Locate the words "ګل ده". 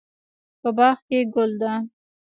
1.33-1.73